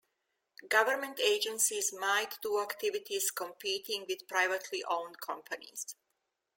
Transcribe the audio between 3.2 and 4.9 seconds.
competing with privately